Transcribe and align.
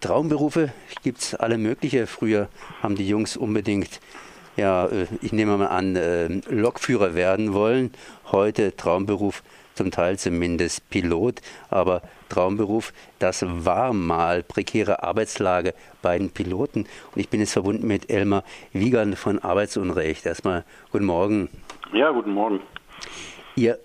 Traumberufe 0.00 0.72
gibt 1.02 1.18
es 1.18 1.34
alle 1.34 1.58
mögliche. 1.58 2.06
Früher 2.06 2.48
haben 2.82 2.96
die 2.96 3.08
Jungs 3.08 3.36
unbedingt, 3.36 4.00
ja, 4.56 4.86
äh, 4.86 5.06
ich 5.22 5.32
nehme 5.32 5.56
mal 5.58 5.66
an, 5.66 5.96
äh, 5.96 6.28
Lokführer 6.48 7.14
werden 7.14 7.52
wollen. 7.52 7.92
Heute 8.32 8.76
Traumberuf 8.76 9.42
zum 9.74 9.90
Teil 9.90 10.18
zumindest 10.18 10.88
Pilot, 10.90 11.40
aber 11.68 12.02
Traumberuf, 12.28 12.92
das 13.18 13.44
war 13.46 13.92
mal 13.92 14.42
prekäre 14.42 15.02
Arbeitslage 15.02 15.74
bei 16.02 16.18
den 16.18 16.30
Piloten. 16.30 16.86
Und 17.14 17.20
ich 17.20 17.28
bin 17.28 17.40
jetzt 17.40 17.52
verbunden 17.52 17.86
mit 17.86 18.10
Elmar 18.10 18.44
Wiegand 18.72 19.18
von 19.18 19.38
Arbeitsunrecht. 19.38 20.26
Erstmal 20.26 20.64
guten 20.92 21.06
Morgen. 21.06 21.48
Ja, 21.92 22.10
guten 22.10 22.32
Morgen. 22.32 22.60
Ihr 23.56 23.78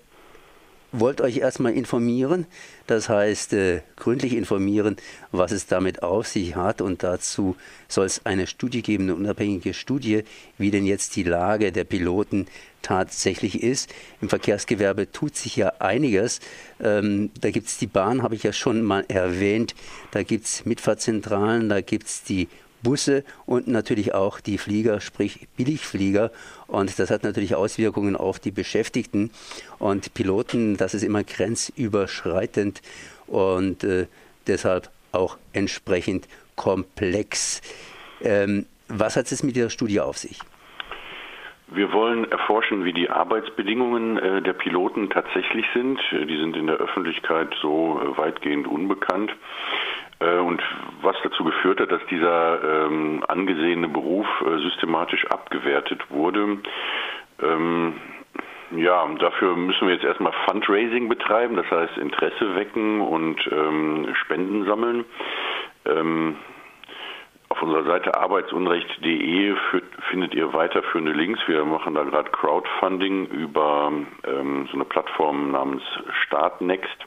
wollt 1.00 1.20
euch 1.20 1.38
erstmal 1.38 1.72
informieren, 1.72 2.46
das 2.86 3.08
heißt 3.08 3.52
äh, 3.52 3.80
gründlich 3.96 4.34
informieren, 4.34 4.96
was 5.32 5.52
es 5.52 5.66
damit 5.66 6.02
auf 6.02 6.26
sich 6.26 6.56
hat. 6.56 6.80
Und 6.80 7.02
dazu 7.02 7.56
soll 7.88 8.06
es 8.06 8.24
eine 8.24 8.46
Studie 8.46 8.82
geben, 8.82 9.04
eine 9.04 9.14
unabhängige 9.14 9.74
Studie, 9.74 10.24
wie 10.58 10.70
denn 10.70 10.86
jetzt 10.86 11.16
die 11.16 11.22
Lage 11.22 11.72
der 11.72 11.84
Piloten 11.84 12.46
tatsächlich 12.82 13.62
ist. 13.62 13.92
Im 14.20 14.28
Verkehrsgewerbe 14.28 15.10
tut 15.10 15.36
sich 15.36 15.56
ja 15.56 15.72
einiges. 15.80 16.40
Ähm, 16.80 17.30
da 17.40 17.50
gibt 17.50 17.66
es 17.66 17.78
die 17.78 17.88
Bahn, 17.88 18.22
habe 18.22 18.34
ich 18.34 18.42
ja 18.42 18.52
schon 18.52 18.82
mal 18.82 19.04
erwähnt. 19.08 19.74
Da 20.12 20.22
gibt 20.22 20.44
es 20.44 20.64
Mitfahrzentralen, 20.64 21.68
da 21.68 21.80
gibt 21.80 22.06
es 22.06 22.22
die 22.22 22.48
Busse 22.82 23.24
und 23.46 23.68
natürlich 23.68 24.14
auch 24.14 24.40
die 24.40 24.58
Flieger, 24.58 25.00
sprich 25.00 25.48
Billigflieger. 25.56 26.30
Und 26.66 26.98
das 26.98 27.10
hat 27.10 27.24
natürlich 27.24 27.54
Auswirkungen 27.54 28.16
auf 28.16 28.38
die 28.38 28.50
Beschäftigten. 28.50 29.30
Und 29.78 30.14
Piloten, 30.14 30.76
das 30.76 30.94
ist 30.94 31.02
immer 31.02 31.24
grenzüberschreitend 31.24 32.82
und 33.26 33.84
äh, 33.84 34.06
deshalb 34.46 34.90
auch 35.12 35.36
entsprechend 35.52 36.28
komplex. 36.54 37.62
Ähm, 38.20 38.66
was 38.88 39.16
hat 39.16 39.30
es 39.32 39.42
mit 39.42 39.56
der 39.56 39.70
Studie 39.70 40.00
auf 40.00 40.16
sich? 40.16 40.40
Wir 41.68 41.92
wollen 41.92 42.30
erforschen, 42.30 42.84
wie 42.84 42.92
die 42.92 43.10
Arbeitsbedingungen 43.10 44.18
äh, 44.18 44.40
der 44.40 44.52
Piloten 44.52 45.10
tatsächlich 45.10 45.66
sind. 45.74 45.98
Die 46.12 46.36
sind 46.36 46.56
in 46.56 46.68
der 46.68 46.76
Öffentlichkeit 46.76 47.52
so 47.60 48.00
äh, 48.00 48.16
weitgehend 48.16 48.68
unbekannt. 48.68 49.32
Äh, 50.20 50.38
und 50.38 50.62
was 51.02 51.16
dazu 51.22 51.44
geführt 51.44 51.80
hat, 51.80 51.92
dass 51.92 52.04
dieser 52.10 52.86
ähm, 52.86 53.22
angesehene 53.28 53.88
Beruf 53.88 54.26
äh, 54.40 54.58
systematisch 54.58 55.26
abgewertet 55.26 56.10
wurde. 56.10 56.58
Ähm, 57.42 57.94
ja, 58.72 59.06
dafür 59.18 59.56
müssen 59.56 59.86
wir 59.86 59.94
jetzt 59.94 60.04
erstmal 60.04 60.32
Fundraising 60.46 61.08
betreiben, 61.08 61.56
das 61.56 61.70
heißt 61.70 61.98
Interesse 61.98 62.56
wecken 62.56 63.00
und 63.00 63.38
ähm, 63.52 64.08
Spenden 64.24 64.64
sammeln. 64.64 65.04
Ähm, 65.84 66.36
auf 67.48 67.62
unserer 67.62 67.84
Seite 67.84 68.14
arbeitsunrecht.de 68.16 69.54
findet 70.10 70.34
ihr 70.34 70.52
weiterführende 70.52 71.12
Links. 71.12 71.40
Wir 71.46 71.64
machen 71.64 71.94
da 71.94 72.02
gerade 72.02 72.30
Crowdfunding 72.30 73.26
über 73.26 73.92
ähm, 74.26 74.66
so 74.66 74.74
eine 74.74 74.84
Plattform 74.84 75.52
namens 75.52 75.82
Startnext. 76.24 76.98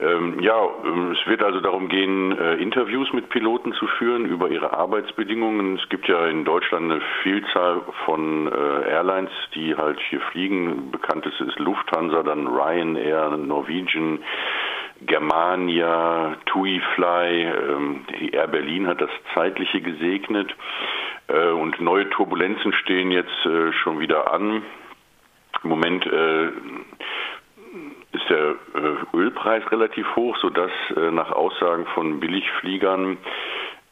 Ähm, 0.00 0.40
ja, 0.40 0.60
ähm, 0.84 1.12
es 1.12 1.26
wird 1.28 1.42
also 1.42 1.60
darum 1.60 1.88
gehen, 1.88 2.36
äh, 2.36 2.54
Interviews 2.54 3.12
mit 3.12 3.28
Piloten 3.28 3.72
zu 3.74 3.86
führen 3.86 4.26
über 4.26 4.48
ihre 4.48 4.72
Arbeitsbedingungen. 4.72 5.78
Es 5.78 5.88
gibt 5.88 6.08
ja 6.08 6.26
in 6.26 6.44
Deutschland 6.44 6.90
eine 6.90 7.00
Vielzahl 7.22 7.80
von 8.04 8.48
äh, 8.48 8.90
Airlines, 8.90 9.30
die 9.54 9.76
halt 9.76 10.00
hier 10.10 10.20
fliegen. 10.32 10.90
Bekannteste 10.90 11.44
ist 11.44 11.60
Lufthansa, 11.60 12.24
dann 12.24 12.48
Ryanair, 12.48 13.36
Norwegian, 13.36 14.18
Germania, 15.02 16.38
TUI 16.46 16.82
Fly. 16.96 17.44
Ähm, 17.44 18.04
Air 18.32 18.48
Berlin 18.48 18.88
hat 18.88 19.00
das 19.00 19.10
Zeitliche 19.32 19.80
gesegnet. 19.80 20.52
Äh, 21.28 21.50
und 21.50 21.80
neue 21.80 22.10
Turbulenzen 22.10 22.72
stehen 22.72 23.12
jetzt 23.12 23.48
schon 23.82 24.00
wieder 24.00 24.32
an. 24.32 24.62
Im 25.62 25.70
Moment 25.70 26.04
ist 28.24 28.30
der 28.30 28.54
äh, 28.82 29.16
Ölpreis 29.16 29.62
relativ 29.70 30.06
hoch, 30.16 30.36
sodass 30.38 30.70
äh, 30.96 31.10
nach 31.10 31.30
Aussagen 31.32 31.86
von 31.94 32.20
Billigfliegern, 32.20 33.18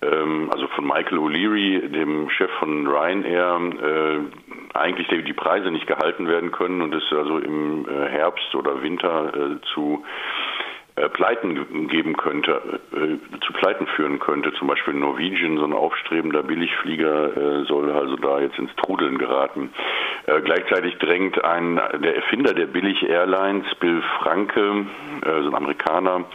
ähm, 0.02 0.50
also 0.52 0.66
von 0.68 0.86
Michael 0.86 1.18
O'Leary, 1.18 1.88
dem 1.88 2.30
Chef 2.30 2.50
von 2.58 2.86
Ryanair, 2.86 3.60
äh, 3.82 4.18
eigentlich 4.74 5.08
die 5.08 5.32
Preise 5.34 5.70
nicht 5.70 5.86
gehalten 5.86 6.28
werden 6.28 6.50
können 6.50 6.80
und 6.80 6.94
es 6.94 7.04
also 7.12 7.38
im 7.38 7.86
Herbst 7.86 8.54
oder 8.54 8.82
Winter 8.82 9.60
zu 9.74 10.02
Pleiten 10.94 11.88
geben 11.88 12.16
könnte, 12.16 12.80
äh, 12.92 13.38
zu 13.40 13.52
Pleiten 13.54 13.86
führen 13.86 14.18
könnte. 14.18 14.52
Zum 14.54 14.68
Beispiel 14.68 14.94
Norwegian, 14.94 15.56
so 15.56 15.64
ein 15.64 15.72
aufstrebender 15.72 16.42
Billigflieger, 16.42 17.36
äh, 17.36 17.64
soll 17.64 17.90
also 17.90 18.16
da 18.16 18.40
jetzt 18.40 18.58
ins 18.58 18.74
Trudeln 18.76 19.18
geraten. 19.18 19.70
gleichzeitig 20.44 20.98
drängt 20.98 21.42
ein, 21.42 21.80
der 22.00 22.14
Erfinder 22.14 22.54
der 22.54 22.66
Billig-Airlines, 22.66 23.66
Bill 23.80 24.02
Franke, 24.20 24.86
so 25.24 25.48
ein 25.48 25.54
Amerikaner, 25.54 26.26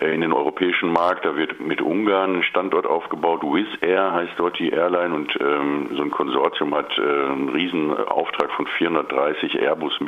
in 0.00 0.20
den 0.20 0.32
europäischen 0.32 0.92
Markt. 0.92 1.24
Da 1.24 1.36
wird 1.36 1.60
mit 1.60 1.82
Ungarn 1.82 2.36
ein 2.36 2.42
Standort 2.42 2.86
aufgebaut. 2.86 3.42
Wizz 3.42 3.82
Air 3.82 4.12
heißt 4.12 4.32
dort 4.36 4.58
die 4.58 4.70
Airline 4.70 5.14
und 5.14 5.36
ähm, 5.40 5.88
so 5.94 6.02
ein 6.02 6.10
Konsortium 6.10 6.74
hat 6.74 6.96
äh, 6.98 7.02
einen 7.02 7.50
riesen 7.50 7.96
Auftrag 7.96 8.50
von 8.52 8.66
430 8.66 9.60
Airbus 9.60 9.98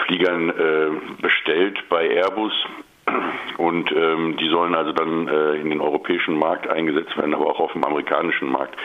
Mittelstreckenfliegern 0.00 0.50
äh, 0.50 1.20
bestellt 1.20 1.78
bei 1.88 2.08
Airbus 2.08 2.52
und 3.58 3.90
ähm, 3.92 4.36
die 4.36 4.48
sollen 4.48 4.74
also 4.74 4.92
dann 4.92 5.28
äh, 5.28 5.54
in 5.54 5.70
den 5.70 5.80
europäischen 5.80 6.38
Markt 6.38 6.68
eingesetzt 6.68 7.16
werden, 7.16 7.34
aber 7.34 7.46
auch 7.46 7.60
auf 7.60 7.72
dem 7.72 7.84
amerikanischen 7.84 8.50
Markt. 8.50 8.76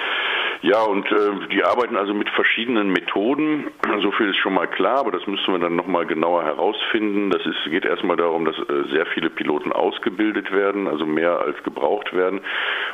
Ja, 0.62 0.82
und 0.84 1.06
äh, 1.12 1.48
die 1.52 1.64
arbeiten 1.64 1.96
also 1.96 2.14
mit 2.14 2.30
verschiedenen 2.30 2.92
Methoden. 2.92 3.68
So 4.02 4.12
viel 4.12 4.30
ist 4.30 4.38
schon 4.38 4.54
mal 4.54 4.68
klar, 4.68 5.00
aber 5.00 5.12
das 5.12 5.26
müssen 5.26 5.52
wir 5.54 5.58
dann 5.58 5.76
nochmal 5.76 6.06
genauer 6.06 6.44
herausfinden. 6.44 7.32
Das 7.32 7.44
ist, 7.46 7.58
geht 7.72 7.86
erstmal 7.86 8.18
darum, 8.18 8.46
dass 8.46 8.58
äh, 8.58 8.90
sehr 8.92 9.06
viele 9.08 9.30
Piloten 9.30 9.72
ausgebildet 9.72 10.52
werden, 10.52 10.88
also 10.88 11.06
mehr 11.06 11.40
als 11.40 11.64
gebraucht 11.64 12.14
werden. 12.14 12.42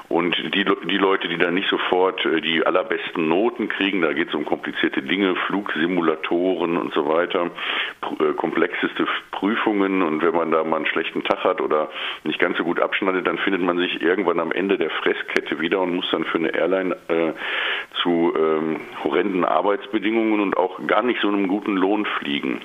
Und 0.07 0.37
die, 0.53 0.63
die 0.63 0.97
Leute, 0.97 1.27
die 1.27 1.37
dann 1.37 1.55
nicht 1.55 1.69
sofort 1.69 2.23
äh, 2.25 2.39
die 2.39 2.65
allerbesten 2.65 3.27
Noten 3.27 3.67
kriegen, 3.67 4.01
da 4.01 4.13
geht 4.13 4.29
es 4.29 4.35
um 4.35 4.45
komplizierte 4.45 5.01
Dinge, 5.01 5.35
Flugsimulatoren 5.47 6.77
und 6.77 6.93
so 6.93 7.07
weiter, 7.09 7.49
äh, 8.19 8.33
komplexeste 8.33 9.07
Prüfungen. 9.31 10.03
Und 10.03 10.21
wenn 10.21 10.35
man 10.35 10.51
da 10.51 10.63
mal 10.63 10.77
einen 10.77 10.85
schlechten 10.85 11.23
Tag 11.23 11.43
hat 11.43 11.61
oder 11.61 11.89
nicht 12.23 12.39
ganz 12.39 12.57
so 12.57 12.63
gut 12.63 12.79
abschneidet, 12.79 13.27
dann 13.27 13.39
findet 13.39 13.61
man 13.61 13.77
sich 13.79 14.01
irgendwann 14.01 14.39
am 14.39 14.51
Ende 14.51 14.77
der 14.77 14.91
Fresskette 14.91 15.59
wieder 15.59 15.81
und 15.81 15.95
muss 15.95 16.09
dann 16.11 16.25
für 16.25 16.37
eine 16.37 16.53
Airline 16.53 16.95
äh, 17.07 17.33
zu 18.01 18.33
ähm, 18.37 18.81
horrenden 19.03 19.45
Arbeitsbedingungen 19.45 20.39
und 20.39 20.57
auch 20.57 20.79
gar 20.87 21.03
nicht 21.03 21.21
so 21.21 21.27
einem 21.27 21.47
guten 21.47 21.75
Lohn 21.77 22.05
fliegen. 22.05 22.61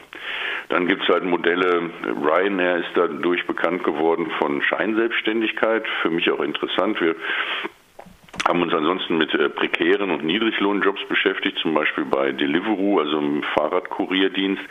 Dann 0.69 0.86
gibt 0.86 1.02
es 1.02 1.08
halt 1.08 1.24
Modelle, 1.24 1.91
Ryanair 2.04 2.78
ist 2.78 2.91
dadurch 2.94 3.47
bekannt 3.47 3.84
geworden 3.84 4.30
von 4.38 4.62
Scheinselbstständigkeit, 4.62 5.86
für 6.02 6.10
mich 6.10 6.30
auch 6.30 6.41
interessant. 6.41 7.00
Wir 7.00 7.14
haben 8.47 8.62
uns 8.62 8.72
ansonsten 8.72 9.19
mit 9.19 9.34
äh, 9.34 9.48
prekären 9.48 10.10
und 10.10 10.24
Niedriglohnjobs 10.24 11.00
beschäftigt, 11.08 11.58
zum 11.58 11.74
Beispiel 11.74 12.04
bei 12.04 12.32
Deliveroo, 12.32 13.00
also 13.00 13.18
im 13.18 13.42
Fahrradkurierdienst, 13.42 14.62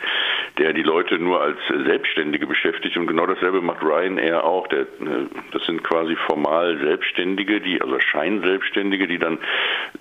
der 0.58 0.72
die 0.72 0.82
Leute 0.82 1.18
nur 1.18 1.40
als 1.40 1.58
Selbstständige 1.68 2.46
beschäftigt 2.46 2.96
und 2.96 3.06
genau 3.06 3.26
dasselbe 3.26 3.60
macht 3.60 3.82
Ryanair 3.82 4.44
auch. 4.44 4.66
Der, 4.68 4.80
äh, 4.80 5.26
das 5.52 5.64
sind 5.66 5.84
quasi 5.84 6.16
formal 6.26 6.78
Selbstständige, 6.78 7.60
die 7.60 7.80
also 7.80 7.98
Scheinselbstständige, 8.00 9.06
die 9.06 9.18
dann 9.18 9.38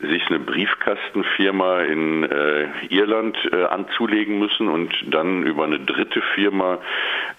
sich 0.01 0.25
eine 0.27 0.39
Briefkastenfirma 0.39 1.81
in 1.81 2.23
äh, 2.23 2.67
Irland 2.89 3.37
äh, 3.51 3.65
anzulegen 3.65 4.39
müssen 4.39 4.67
und 4.67 4.93
dann 5.07 5.43
über 5.43 5.65
eine 5.65 5.79
dritte 5.79 6.21
Firma 6.33 6.79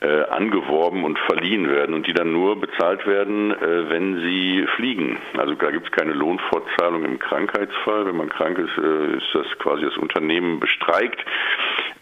äh, 0.01 0.23
angeworben 0.31 1.05
und 1.05 1.19
verliehen 1.19 1.69
werden 1.69 1.95
und 1.95 2.07
die 2.07 2.13
dann 2.13 2.33
nur 2.33 2.61
bezahlt 2.61 3.07
werden, 3.07 3.51
äh, 3.51 3.91
wenn 3.91 4.21
sie 4.21 4.67
fliegen. 4.77 5.19
Also 5.37 5.55
da 5.55 5.71
gibt 5.71 5.87
es 5.87 5.93
keine 5.93 6.13
Lohn 6.13 6.37
Lohnfortzahlung 6.37 7.05
im 7.05 7.19
Krankheitsfall. 7.19 8.07
Wenn 8.07 8.17
man 8.17 8.29
krank 8.29 8.59
ist, 8.59 8.77
äh, 8.79 9.17
ist 9.17 9.29
das 9.33 9.47
quasi 9.59 9.85
das 9.85 9.97
Unternehmen 9.97 10.61
bestreikt. 10.61 11.25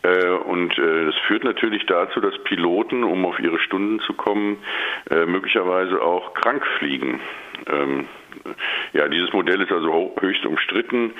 Äh, 0.05 0.29
und 0.29 0.79
äh, 0.79 1.07
das 1.07 1.15
führt 1.27 1.45
natürlich 1.45 1.87
dazu, 1.87 2.21
dass 2.21 2.39
Piloten, 2.45 3.03
um 3.03 3.25
auf 3.27 3.41
ihre 3.41 3.59
Stunden 3.59 4.01
zu 4.01 4.13
kommen, 4.13 4.59
möglicherweise 5.27 6.01
auch 6.01 6.35
krank 6.35 6.65
fliegen. 6.79 7.21
Ähm, 7.67 8.07
ja, 8.93 9.09
dieses 9.09 9.33
Modell 9.33 9.61
ist 9.61 9.73
also 9.73 10.15
höchst 10.21 10.45
umstritten. 10.45 11.13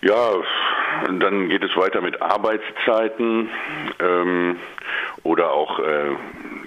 Ja, 0.00 0.30
dann 1.18 1.48
geht 1.48 1.64
es 1.64 1.76
weiter 1.76 2.00
mit 2.00 2.22
Arbeitszeiten 2.22 3.50
ähm, 3.98 4.56
oder 5.24 5.50
auch 5.52 5.80
äh, 5.80 6.10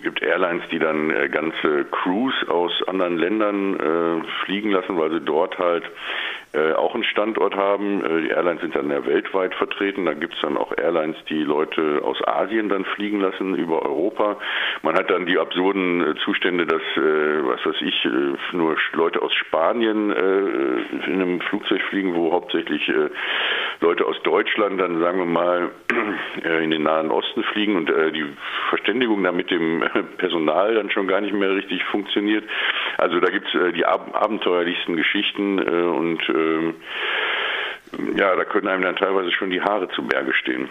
gibt 0.03 0.21
Airlines, 0.21 0.63
die 0.69 0.79
dann 0.79 1.09
äh, 1.11 1.29
ganze 1.29 1.85
Crews 1.85 2.33
aus 2.49 2.71
anderen 2.87 3.17
Ländern 3.17 3.79
äh, 3.79 4.43
fliegen 4.43 4.71
lassen, 4.71 4.97
weil 4.97 5.11
sie 5.11 5.21
dort 5.21 5.57
halt 5.59 5.83
äh, 6.53 6.73
auch 6.73 6.93
einen 6.93 7.05
Standort 7.05 7.55
haben. 7.55 8.03
Äh, 8.03 8.23
die 8.23 8.29
Airlines 8.29 8.59
sind 8.59 8.75
dann 8.75 8.91
ja 8.91 9.05
weltweit 9.05 9.55
vertreten. 9.55 10.05
Da 10.05 10.13
gibt 10.13 10.33
es 10.33 10.41
dann 10.41 10.57
auch 10.57 10.77
Airlines, 10.77 11.15
die 11.29 11.43
Leute 11.43 12.01
aus 12.03 12.17
Asien 12.27 12.67
dann 12.67 12.83
fliegen 12.83 13.21
lassen 13.21 13.55
über 13.55 13.81
Europa. 13.83 14.35
Man 14.81 14.95
hat 14.95 15.09
dann 15.09 15.25
die 15.25 15.37
absurden 15.37 16.01
äh, 16.01 16.15
Zustände, 16.25 16.65
dass, 16.65 16.81
was 16.81 17.65
weiß 17.65 17.81
ich, 17.81 18.07
nur 18.51 18.75
Leute 18.93 19.21
aus 19.21 19.33
Spanien 19.33 20.11
in 20.11 21.13
einem 21.13 21.41
Flugzeug 21.41 21.81
fliegen, 21.89 22.15
wo 22.15 22.31
hauptsächlich 22.31 22.91
Leute 23.79 24.05
aus 24.05 24.21
Deutschland 24.23 24.79
dann, 24.79 24.99
sagen 24.99 25.19
wir 25.19 25.25
mal, 25.25 25.71
in 26.63 26.71
den 26.71 26.83
Nahen 26.83 27.11
Osten 27.11 27.43
fliegen 27.43 27.75
und 27.75 27.89
die 27.89 28.25
Verständigung 28.69 29.23
da 29.23 29.31
mit 29.31 29.51
dem 29.51 29.83
Personal 30.17 30.75
dann 30.75 30.89
schon 30.89 31.07
gar 31.07 31.21
nicht 31.21 31.33
mehr 31.33 31.55
richtig 31.55 31.83
funktioniert. 31.85 32.43
Also 32.97 33.19
da 33.19 33.29
gibt 33.29 33.47
es 33.53 33.73
die 33.73 33.85
ab 33.85 34.09
abenteuerlichsten 34.13 34.95
Geschichten 34.95 35.59
und 35.59 36.21
ähm, 36.41 36.75
ja, 38.15 38.35
da 38.35 38.45
können 38.45 38.67
einem 38.67 38.83
dann 38.83 38.95
teilweise 38.95 39.31
schon 39.31 39.49
die 39.49 39.61
Haare 39.61 39.89
zu 39.89 40.03
Berge 40.03 40.33
stehen. 40.33 40.69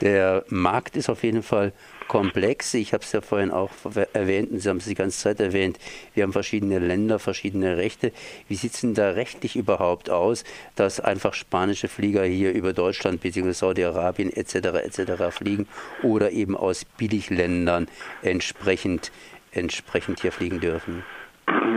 Der 0.00 0.44
Markt 0.48 0.96
ist 0.96 1.08
auf 1.08 1.22
jeden 1.22 1.42
Fall 1.42 1.72
komplex. 2.06 2.74
Ich 2.74 2.92
habe 2.92 3.02
es 3.02 3.12
ja 3.12 3.20
vorhin 3.20 3.50
auch 3.50 3.70
erwähnt 4.12 4.50
und 4.50 4.58
Sie 4.58 4.68
haben 4.68 4.76
es 4.76 4.84
die 4.84 4.94
ganze 4.94 5.18
Zeit 5.18 5.40
erwähnt. 5.40 5.78
Wir 6.14 6.22
haben 6.22 6.32
verschiedene 6.32 6.78
Länder, 6.78 7.18
verschiedene 7.18 7.78
Rechte. 7.78 8.12
Wie 8.48 8.54
sieht 8.54 8.74
es 8.74 8.82
denn 8.82 8.94
da 8.94 9.10
rechtlich 9.10 9.56
überhaupt 9.56 10.10
aus, 10.10 10.44
dass 10.76 11.00
einfach 11.00 11.34
spanische 11.34 11.88
Flieger 11.88 12.24
hier 12.24 12.52
über 12.52 12.74
Deutschland 12.74 13.22
bzw. 13.22 13.52
Saudi-Arabien 13.52 14.30
etc. 14.32 14.54
etc. 14.54 15.30
fliegen 15.30 15.66
oder 16.02 16.30
eben 16.30 16.56
aus 16.56 16.84
Billigländern 16.84 17.88
entsprechend, 18.22 19.10
entsprechend 19.52 20.20
hier 20.20 20.32
fliegen 20.32 20.60
dürfen? 20.60 21.04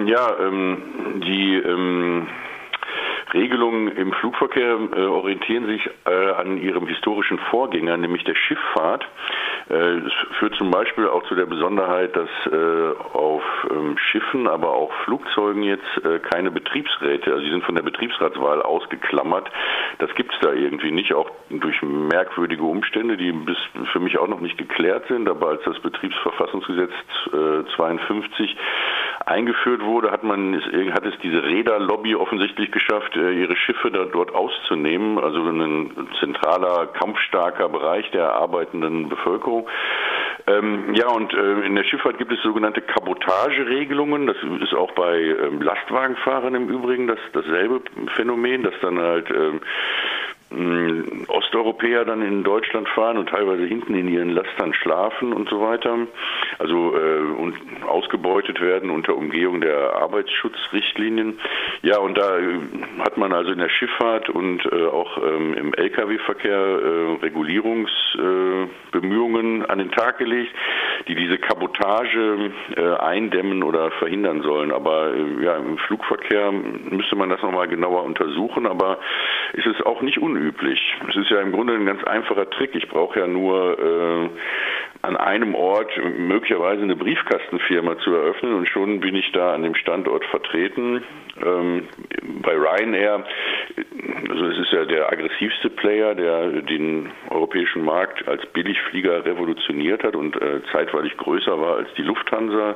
Ja, 0.06 0.38
ähm, 0.40 1.22
die 1.26 1.56
ähm 1.56 2.28
Regelungen 3.34 3.90
im 3.96 4.14
Flugverkehr 4.14 4.78
äh, 4.96 5.02
orientieren 5.02 5.66
sich 5.68 5.90
äh, 6.06 6.32
an 6.32 6.58
ihrem 6.58 6.88
historischen 6.88 7.40
Vorgänger, 7.50 7.98
nämlich 7.98 8.24
der 8.24 8.36
Schifffahrt. 8.36 9.08
Äh, 9.70 9.74
es 9.74 10.14
führt 10.40 10.56
zum 10.56 10.72
Beispiel 10.72 11.08
auch 11.08 11.24
zu 11.24 11.36
der 11.36 11.46
Besonderheit, 11.46 12.16
dass 12.16 12.30
äh, 12.52 12.92
auf 13.14 13.44
ähm, 13.70 13.98
Schiffen, 13.98 14.48
aber 14.48 14.74
auch 14.74 14.92
Flugzeugen 15.06 15.64
jetzt 15.64 16.06
äh, 16.06 16.20
keine 16.20 16.52
Betriebsräte, 16.52 17.32
also 17.32 17.44
sie 17.44 17.52
sind 17.52 17.64
von 17.64 17.76
der 17.76 17.84
Betriebsratswahl 17.84 18.62
ausgeklammert. 18.62 19.50
Das 20.00 20.14
gibt 20.16 20.34
es 20.34 20.40
da 20.42 20.54
irgendwie 20.54 20.92
nicht, 20.92 21.14
auch 21.14 21.30
durch 21.50 21.82
merkwürdige 21.82 22.64
Umstände, 22.64 23.18
die 23.18 23.32
bis 23.32 23.58
für 23.92 24.00
mich 24.00 24.18
auch 24.18 24.28
noch 24.28 24.40
nicht 24.40 24.58
geklärt 24.58 25.06
sind. 25.08 25.30
Aber 25.30 25.50
als 25.50 25.64
das 25.64 25.80
Betriebsverfassungsgesetz 25.80 26.92
52 27.76 28.56
eingeführt 29.26 29.84
wurde, 29.84 30.12
hat 30.12 30.24
man 30.24 30.56
hat 30.94 31.06
es 31.06 31.14
diese 31.22 31.44
Räderlobby 31.44 32.16
offensichtlich 32.16 32.72
geschafft, 32.72 33.16
ihre 33.16 33.56
Schiffe 33.56 33.92
da 33.92 34.06
dort 34.06 34.34
auszunehmen. 34.34 35.20
Also 35.20 35.40
ein 35.44 36.08
zentraler, 36.20 36.88
kampfstarker 36.88 37.70
Bereich 37.70 38.10
der 38.12 38.34
arbeitenden 38.34 39.10
Bevölkerung. 39.10 39.68
Ähm, 40.48 40.94
ja, 40.96 41.08
und 41.10 41.34
äh, 41.34 41.62
in 41.66 41.76
der 41.76 41.84
Schifffahrt 41.84 42.18
gibt 42.18 42.32
es 42.32 42.42
sogenannte 42.42 42.82
Kabotageregelungen. 42.82 44.28
Das 44.28 44.38
ist 44.62 44.74
auch 44.74 44.92
bei 44.94 45.20
ähm, 45.20 45.62
Lastwagenfahrern 45.62 46.56
im 46.56 46.70
Übrigen 46.70 47.08
das, 47.08 47.20
dasselbe 47.34 47.82
Phänomen, 48.16 48.64
dass 48.64 48.74
dann 48.82 49.00
halt 49.00 49.30
ähm, 49.30 49.62
Osteuropäer 51.28 52.06
dann 52.06 52.24
in 52.24 52.44
Deutschland 52.44 52.90
fahren 52.90 53.20
und 53.20 53.30
teilweise 53.30 53.66
hinten 53.66 53.94
in 53.94 54.08
ihren 54.08 54.32
Lastern 54.32 54.74
schlafen 54.74 55.32
und 55.32 55.48
so 55.48 55.62
weiter. 55.62 55.96
Also 56.58 56.98
äh, 56.98 57.20
und 57.38 57.54
ausgebeutet 57.88 58.60
werden 58.60 58.90
unter 58.90 59.16
Umgehung 59.16 59.62
der 59.62 59.94
Arbeitsschutzrichtlinien. 59.96 61.38
Ja, 61.84 62.00
und 62.00 62.18
da 62.18 62.40
äh, 62.40 62.58
hat 63.00 63.18
man 63.18 63.32
also 63.32 63.52
in 63.52 63.60
der 63.60 63.70
Schifffahrt 63.70 64.30
und 64.30 64.66
äh, 64.66 64.88
auch 64.88 65.20
ähm, 65.24 65.54
im 65.54 65.72
Lkw-Verkehr 65.74 66.58
äh, 66.58 67.18
Regulierungsbemühungen 67.22 69.66
an 69.66 69.78
den 69.78 69.92
Tag 69.92 70.18
gelegt, 70.18 70.52
die 71.08 71.16
diese 71.16 71.38
Kabotage 71.38 72.52
äh, 72.76 72.96
eindämmen 72.98 73.64
oder 73.64 73.92
verhindern 73.92 74.42
sollen. 74.42 74.72
Aber 74.72 75.14
äh, 75.14 75.44
ja, 75.44 75.58
im 75.58 75.78
Flugverkehr 75.78 76.52
müsste 76.52 77.16
man 77.16 77.30
das 77.30 77.42
nochmal 77.42 77.68
genauer 77.68 78.04
untersuchen, 78.04 78.66
aber 78.66 79.00
ist 79.54 79.68
es 79.68 79.82
auch 79.86 80.02
nicht 80.02 80.20
unüblich. 80.20 80.96
Es 81.10 81.16
ist 81.16 81.30
ja 81.30 81.42
im 81.42 81.52
Grunde 81.52 81.74
ein 81.74 81.86
ganz 81.86 82.04
einfacher 82.04 82.50
Trick. 82.50 82.76
Ich 82.76 82.88
brauche 82.90 83.20
ja 83.20 83.28
nur 83.28 83.80
äh, 83.80 84.30
an 85.02 85.16
einem 85.16 85.56
Ort 85.56 85.92
möglicherweise 86.18 86.84
eine 86.84 86.96
Briefkastenfirma 86.96 87.98
zu 88.00 88.14
eröffnen 88.14 88.54
und 88.54 88.68
schon 88.68 89.00
bin 89.00 89.16
ich 89.16 89.32
da 89.32 89.54
an 89.54 89.64
dem 89.64 89.76
Standort 89.76 90.26
vertreten. 90.26 91.04
Ähm, 91.42 91.88
bei 92.42 92.54
Ryanair, 92.54 93.24
also 94.30 94.46
es 94.48 94.60
ist 94.60 94.74
ja 94.74 94.84
der 94.84 95.10
aggressivste 95.12 95.70
Player, 95.70 96.16
der 96.16 96.62
den 96.64 97.12
europäischen 97.30 97.86
Markt 97.86 98.28
als 98.28 98.46
Billigflieger 98.48 99.24
revolutioniert 99.24 100.04
hat 100.04 100.16
und 100.16 100.36
äh, 100.42 100.62
zeitweilig 100.72 101.16
größer 101.16 101.60
war 101.60 101.78
als 101.78 101.88
die 101.96 102.04
Lufthansa 102.04 102.76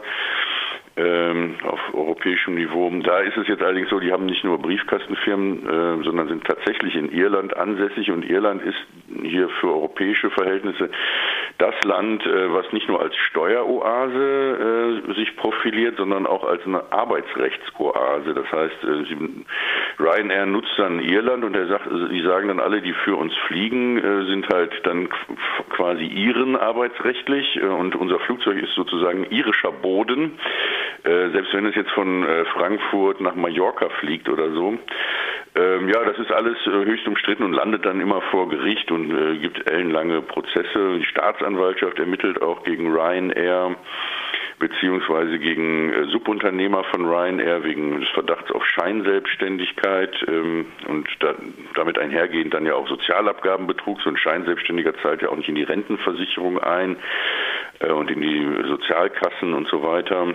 ähm, 0.95 1.55
auf 1.63 1.79
europäischem 1.93 2.55
Niveau. 2.55 2.89
Da 3.01 3.19
ist 3.19 3.35
es 3.37 3.47
jetzt 3.47 3.63
allerdings 3.63 3.89
so, 3.89 3.99
die 3.99 4.11
haben 4.11 4.25
nicht 4.25 4.43
nur 4.43 4.59
Briefkastenfirmen, 4.59 5.67
äh, 5.67 6.03
sondern 6.03 6.27
sind 6.27 6.45
tatsächlich 6.45 6.95
in 6.95 7.11
Irland 7.11 7.55
ansässig 7.57 8.11
und 8.11 8.23
Irland 8.23 8.61
ist 8.61 8.77
hier 9.23 9.49
für 9.59 9.69
europäische 9.69 10.29
Verhältnisse 10.29 10.89
das 11.57 11.75
Land, 11.83 12.25
äh, 12.25 12.53
was 12.53 12.71
nicht 12.73 12.87
nur 12.87 12.99
als 13.01 13.15
Steueroase 13.15 15.01
äh, 15.07 15.13
sich 15.13 15.35
profiliert, 15.35 15.97
sondern 15.97 16.25
auch 16.25 16.43
als 16.43 16.65
eine 16.65 16.91
Arbeitsrechtsoase. 16.91 18.33
Das 18.33 18.51
heißt, 18.51 18.83
äh, 18.83 20.03
Ryanair 20.03 20.45
nutzt 20.45 20.73
dann 20.77 20.99
Irland 20.99 21.43
und 21.43 21.55
er 21.55 21.67
sagt, 21.67 21.87
die 22.11 22.21
sagen 22.21 22.47
dann 22.47 22.59
alle, 22.59 22.81
die 22.81 22.93
für 22.93 23.15
uns 23.15 23.33
fliegen, 23.47 24.01
sind 24.27 24.47
halt 24.51 24.73
dann 24.83 25.07
quasi 25.69 26.05
ihren 26.05 26.55
arbeitsrechtlich 26.55 27.61
und 27.61 27.95
unser 27.95 28.19
Flugzeug 28.19 28.61
ist 28.61 28.73
sozusagen 28.73 29.25
irischer 29.29 29.71
Boden. 29.71 30.39
Selbst 31.03 31.53
wenn 31.53 31.65
es 31.67 31.75
jetzt 31.75 31.91
von 31.91 32.25
Frankfurt 32.53 33.21
nach 33.21 33.35
Mallorca 33.35 33.89
fliegt 33.99 34.29
oder 34.29 34.51
so. 34.51 34.77
Ähm, 35.55 35.89
ja, 35.89 36.03
das 36.03 36.17
ist 36.17 36.31
alles 36.31 36.57
äh, 36.65 36.71
höchst 36.71 37.07
umstritten 37.07 37.43
und 37.43 37.53
landet 37.53 37.85
dann 37.85 38.01
immer 38.01 38.21
vor 38.31 38.49
Gericht 38.49 38.91
und 38.91 39.11
äh, 39.11 39.37
gibt 39.37 39.69
ellenlange 39.69 40.21
Prozesse. 40.21 40.97
Die 40.97 41.05
Staatsanwaltschaft 41.05 41.99
ermittelt 41.99 42.41
auch 42.41 42.63
gegen 42.63 42.91
Ryanair 42.91 43.75
beziehungsweise 44.63 45.39
gegen 45.39 45.91
äh, 45.91 46.05
Subunternehmer 46.05 46.83
von 46.85 47.05
Ryanair 47.05 47.63
wegen 47.63 47.99
des 47.99 48.09
Verdachts 48.09 48.49
auf 48.51 48.65
Scheinselbstständigkeit 48.65 50.15
ähm, 50.27 50.67
und 50.87 51.07
da, 51.19 51.35
damit 51.75 51.99
einhergehend 51.99 52.53
dann 52.53 52.65
ja 52.65 52.75
auch 52.75 52.87
Sozialabgabenbetrug. 52.87 54.01
So 54.01 54.09
ein 54.09 54.17
Scheinselbstständiger 54.17 54.95
zahlt 55.01 55.21
ja 55.21 55.29
auch 55.29 55.35
nicht 55.35 55.49
in 55.49 55.55
die 55.55 55.63
Rentenversicherung 55.63 56.59
ein 56.59 56.95
äh, 57.79 57.91
und 57.91 58.09
in 58.09 58.21
die 58.21 58.47
Sozialkassen 58.67 59.53
und 59.53 59.67
so 59.67 59.83
weiter, 59.83 60.27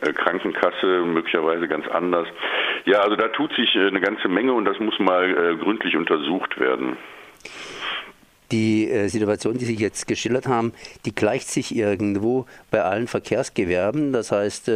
äh, 0.00 0.12
Krankenkasse 0.12 1.04
möglicherweise 1.04 1.68
ganz 1.68 1.86
anders. 1.88 2.26
Ja, 2.88 3.00
also 3.00 3.16
da 3.16 3.28
tut 3.28 3.52
sich 3.52 3.74
äh, 3.76 3.86
eine 3.86 4.00
ganze 4.00 4.28
Menge 4.28 4.54
und 4.54 4.64
das 4.64 4.78
muss 4.78 4.98
mal 4.98 5.30
äh, 5.30 5.56
gründlich 5.62 5.94
untersucht 5.94 6.58
werden. 6.58 6.96
Die 8.50 8.88
äh, 8.90 9.08
Situation, 9.08 9.58
die 9.58 9.66
Sie 9.66 9.74
jetzt 9.74 10.08
geschildert 10.08 10.46
haben, 10.46 10.72
die 11.04 11.14
gleicht 11.14 11.48
sich 11.48 11.76
irgendwo 11.76 12.46
bei 12.70 12.80
allen 12.80 13.06
Verkehrsgewerben. 13.06 14.14
Das 14.14 14.32
heißt, 14.32 14.72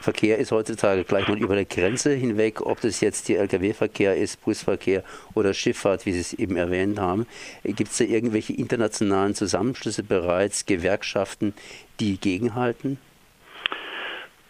Verkehr 0.00 0.36
ist 0.36 0.52
heutzutage 0.52 1.04
gleich 1.04 1.28
mal 1.28 1.38
über 1.38 1.54
der 1.54 1.64
Grenze 1.64 2.12
hinweg, 2.12 2.60
ob 2.60 2.82
das 2.82 3.00
jetzt 3.00 3.26
die 3.28 3.36
Lkw-Verkehr 3.36 4.14
ist, 4.14 4.44
Busverkehr 4.44 5.02
oder 5.32 5.54
Schifffahrt, 5.54 6.04
wie 6.04 6.12
Sie 6.12 6.20
es 6.20 6.34
eben 6.34 6.56
erwähnt 6.56 6.98
haben. 7.00 7.26
Gibt 7.64 7.90
es 7.90 7.96
da 7.96 8.04
irgendwelche 8.04 8.52
internationalen 8.52 9.34
Zusammenschlüsse 9.34 10.02
bereits, 10.02 10.66
Gewerkschaften, 10.66 11.54
die 12.00 12.20
gegenhalten? 12.20 12.98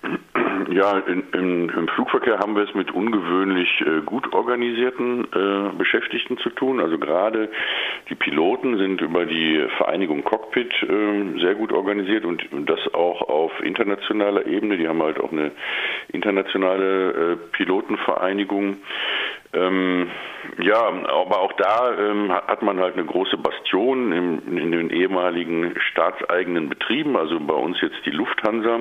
Ja, 0.68 0.98
in, 0.98 1.22
in, 1.32 1.68
im 1.68 1.88
Flugverkehr 1.88 2.38
haben 2.38 2.56
wir 2.56 2.64
es 2.64 2.74
mit 2.74 2.90
ungewöhnlich 2.90 3.68
äh, 3.82 4.00
gut 4.04 4.32
organisierten 4.34 5.24
äh, 5.32 5.76
Beschäftigten 5.76 6.38
zu 6.38 6.50
tun. 6.50 6.80
Also 6.80 6.98
gerade 6.98 7.50
die 8.10 8.16
Piloten 8.16 8.76
sind 8.76 9.00
über 9.00 9.26
die 9.26 9.64
Vereinigung 9.76 10.24
Cockpit 10.24 10.72
äh, 10.82 11.40
sehr 11.40 11.54
gut 11.54 11.72
organisiert 11.72 12.24
und 12.24 12.42
das 12.68 12.80
auch 12.94 13.22
auf 13.22 13.52
internationaler 13.62 14.46
Ebene. 14.46 14.76
Die 14.76 14.88
haben 14.88 15.02
halt 15.02 15.20
auch 15.20 15.30
eine 15.30 15.52
internationale 16.08 17.10
äh, 17.10 17.36
Pilotenvereinigung. 17.52 18.78
Ähm, 19.52 20.10
ja, 20.60 20.78
aber 20.78 21.40
auch 21.40 21.52
da 21.52 21.96
ähm, 21.98 22.32
hat 22.32 22.62
man 22.62 22.80
halt 22.80 22.94
eine 22.94 23.04
große 23.04 23.36
Bastion 23.36 24.12
in, 24.12 24.58
in 24.58 24.72
den 24.72 24.90
ehemaligen 24.90 25.74
staatseigenen 25.90 26.68
Betrieben, 26.68 27.16
also 27.16 27.38
bei 27.40 27.54
uns 27.54 27.80
jetzt 27.80 28.04
die 28.04 28.10
Lufthansa. 28.10 28.80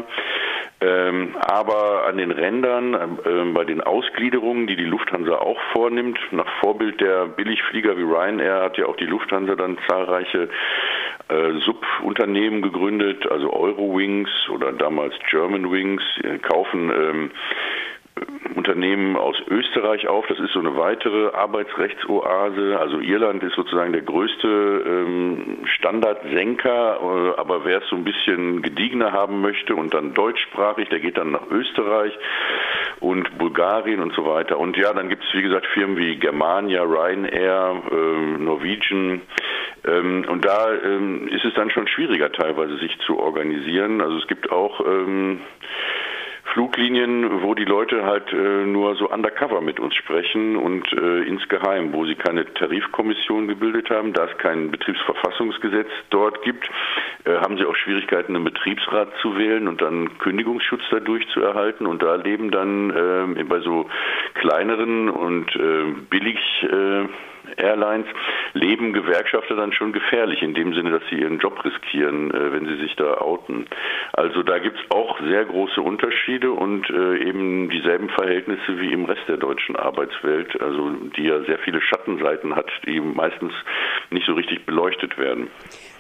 Ähm, 0.81 1.35
aber 1.39 2.05
an 2.05 2.17
den 2.17 2.31
Rändern, 2.31 2.93
äh, 2.93 3.53
bei 3.53 3.63
den 3.63 3.81
Ausgliederungen, 3.81 4.67
die 4.67 4.75
die 4.75 4.83
Lufthansa 4.83 5.35
auch 5.37 5.59
vornimmt, 5.71 6.19
nach 6.31 6.47
Vorbild 6.59 6.99
der 6.99 7.27
Billigflieger 7.27 7.97
wie 7.97 8.03
Ryanair 8.03 8.61
hat 8.61 8.77
ja 8.77 8.85
auch 8.85 8.97
die 8.97 9.05
Lufthansa 9.05 9.55
dann 9.55 9.77
zahlreiche 9.87 10.49
äh, 11.29 11.51
Subunternehmen 11.61 12.61
gegründet, 12.61 13.25
also 13.31 13.53
Eurowings 13.53 14.29
oder 14.49 14.73
damals 14.73 15.15
Germanwings, 15.29 16.03
äh, 16.23 16.39
kaufen 16.39 16.91
ähm, 16.91 17.31
Unternehmen 18.55 19.17
aus 19.17 19.35
Österreich 19.49 20.07
auf. 20.07 20.25
Das 20.27 20.39
ist 20.39 20.53
so 20.53 20.59
eine 20.59 20.77
weitere 20.77 21.33
Arbeitsrechtsoase. 21.33 22.79
Also 22.79 22.99
Irland 22.99 23.43
ist 23.43 23.55
sozusagen 23.55 23.91
der 23.91 24.03
größte 24.03 24.47
ähm, 24.47 25.57
Standardsenker, 25.65 26.99
äh, 27.01 27.39
aber 27.39 27.65
wer 27.65 27.81
es 27.81 27.89
so 27.89 27.95
ein 27.95 28.05
bisschen 28.05 28.61
gediegener 28.61 29.11
haben 29.11 29.41
möchte 29.41 29.75
und 29.75 29.93
dann 29.93 30.13
deutschsprachig, 30.13 30.87
der 30.89 30.99
geht 30.99 31.17
dann 31.17 31.31
nach 31.31 31.45
Österreich 31.51 32.17
und 33.01 33.37
Bulgarien 33.37 33.99
und 33.99 34.13
so 34.13 34.25
weiter. 34.25 34.57
Und 34.57 34.77
ja, 34.77 34.93
dann 34.93 35.09
gibt 35.09 35.23
es 35.23 35.33
wie 35.33 35.41
gesagt 35.41 35.65
Firmen 35.67 35.97
wie 35.97 36.15
Germania, 36.15 36.83
Ryanair, 36.83 37.83
äh, 37.91 38.37
Norwegian. 38.41 39.21
Ähm, 39.85 40.25
und 40.29 40.45
da 40.45 40.73
ähm, 40.73 41.27
ist 41.27 41.43
es 41.43 41.53
dann 41.55 41.69
schon 41.69 41.87
schwieriger 41.87 42.31
teilweise 42.31 42.77
sich 42.77 42.97
zu 43.05 43.19
organisieren. 43.19 44.01
Also 44.01 44.17
es 44.17 44.27
gibt 44.27 44.51
auch 44.51 44.79
ähm, 44.79 45.41
Fluglinien, 46.55 47.43
wo 47.43 47.53
die 47.53 47.65
Leute 47.65 48.05
halt 48.05 48.31
äh, 48.31 48.65
nur 48.65 48.95
so 48.95 49.09
undercover 49.09 49.59
mit 49.59 49.77
uns 49.77 49.93
sprechen 49.93 50.55
und 50.55 50.89
äh, 50.93 51.23
insgeheim, 51.23 51.91
wo 51.91 52.05
sie 52.05 52.15
keine 52.15 52.45
Tarifkommission 52.53 53.49
gebildet 53.49 53.89
haben, 53.89 54.13
da 54.13 54.23
es 54.23 54.37
kein 54.37 54.71
Betriebsverfassungsgesetz 54.71 55.89
dort 56.11 56.43
gibt, 56.43 56.69
äh, 57.25 57.35
haben 57.35 57.57
sie 57.57 57.65
auch 57.65 57.75
Schwierigkeiten, 57.75 58.37
einen 58.37 58.45
Betriebsrat 58.45 59.09
zu 59.21 59.37
wählen 59.37 59.67
und 59.67 59.81
dann 59.81 60.17
Kündigungsschutz 60.19 60.83
dadurch 60.91 61.27
zu 61.33 61.41
erhalten. 61.41 61.85
Und 61.85 62.01
da 62.01 62.15
leben 62.15 62.51
dann 62.51 62.89
äh, 63.37 63.43
bei 63.43 63.59
so 63.59 63.89
kleineren 64.35 65.09
und 65.09 65.53
äh, 65.57 65.91
billig 66.09 66.39
äh, 66.63 67.05
Airlines 67.57 68.07
leben 68.55 68.93
Gewerkschafter 68.93 69.55
dann 69.55 69.73
schon 69.73 69.91
gefährlich, 69.91 70.41
in 70.41 70.53
dem 70.53 70.73
Sinne, 70.73 70.91
dass 70.91 71.03
sie 71.09 71.19
ihren 71.19 71.39
Job 71.39 71.63
riskieren, 71.63 72.31
äh, 72.31 72.53
wenn 72.53 72.65
sie 72.65 72.77
sich 72.77 72.95
da 72.95 73.15
outen. 73.15 73.67
Also 74.13 74.43
da 74.43 74.59
gibt 74.59 74.79
es 74.79 74.91
auch 74.91 75.19
sehr 75.19 75.45
große 75.45 75.81
Unterschiede 75.81 76.51
und 76.51 76.89
äh, 76.89 77.17
eben 77.17 77.69
dieselben 77.69 78.09
Verhältnisse 78.09 78.79
wie 78.79 78.93
im 78.93 79.05
Rest 79.05 79.27
der 79.27 79.37
deutschen 79.37 79.75
Arbeitswelt, 79.75 80.59
also 80.61 80.91
die 81.17 81.23
ja 81.23 81.41
sehr 81.41 81.59
viele 81.59 81.81
Schattenseiten 81.81 82.55
hat, 82.55 82.71
die 82.85 82.99
meistens 82.99 83.53
nicht 84.09 84.25
so 84.25 84.33
richtig 84.33 84.65
beleuchtet 84.65 85.17
werden. 85.17 85.49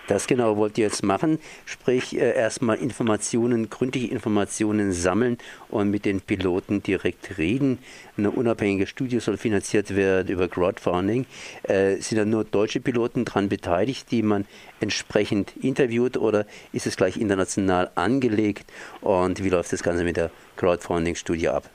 Das 0.07 0.27
genau 0.27 0.55
wollt 0.57 0.77
ihr 0.77 0.85
jetzt 0.85 1.03
machen, 1.03 1.39
sprich 1.65 2.15
äh, 2.15 2.35
erstmal 2.35 2.77
Informationen, 2.77 3.69
gründliche 3.69 4.07
Informationen 4.07 4.91
sammeln 4.91 5.37
und 5.69 5.89
mit 5.89 6.05
den 6.05 6.21
Piloten 6.21 6.83
direkt 6.83 7.39
reden. 7.39 7.79
Eine 8.15 8.29
unabhängige 8.29 8.85
Studie 8.85 9.19
soll 9.19 9.37
finanziert 9.37 9.95
werden 9.95 10.27
über 10.27 10.47
Crowdfunding. 10.47 11.25
Äh, 11.63 11.95
sind 11.97 12.19
da 12.19 12.25
nur 12.25 12.43
deutsche 12.43 12.81
Piloten 12.81 13.25
daran 13.25 13.49
beteiligt, 13.49 14.11
die 14.11 14.21
man 14.21 14.45
entsprechend 14.79 15.53
interviewt 15.57 16.17
oder 16.17 16.45
ist 16.71 16.85
es 16.85 16.97
gleich 16.97 17.17
international 17.17 17.89
angelegt 17.95 18.71
und 19.01 19.43
wie 19.43 19.49
läuft 19.49 19.73
das 19.73 19.81
Ganze 19.81 20.03
mit 20.03 20.17
der 20.17 20.29
Crowdfunding-Studie 20.57 21.49
ab? 21.49 21.69